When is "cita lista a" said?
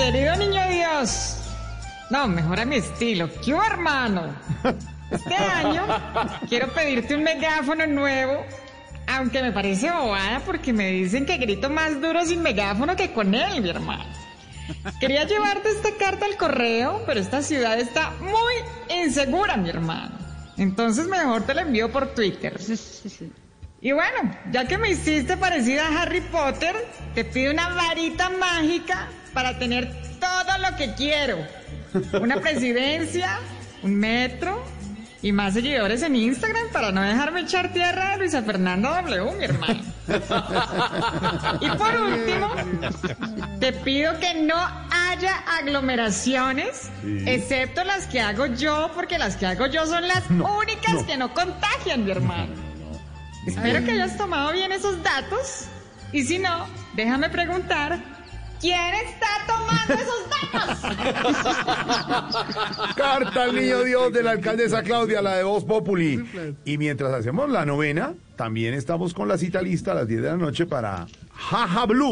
69.38-69.94